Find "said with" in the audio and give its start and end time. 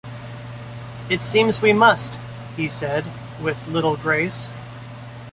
2.67-3.67